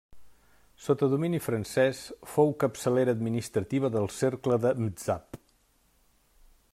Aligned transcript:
Sota 0.85 1.09
domini 1.11 1.41
francès, 1.47 1.99
fou 2.31 2.49
capçalera 2.63 3.15
administrativa 3.17 3.91
del 3.97 4.09
cercle 4.23 4.61
de 4.67 4.75
Mzab. 4.87 5.41